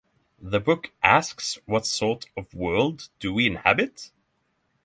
[0.39, 4.09] The book asks what sort of world do we inhabit?